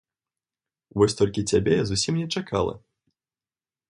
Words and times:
Вось 1.01 1.15
толькі 1.19 1.43
цябе 1.51 1.71
я 1.81 1.85
зусім 1.91 2.13
не 2.21 2.27
чакала. 2.39 2.73